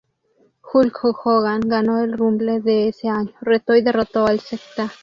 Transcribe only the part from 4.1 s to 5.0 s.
al Sgt.